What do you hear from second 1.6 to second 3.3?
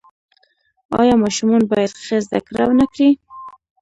باید ښه زده کړه ونکړي؟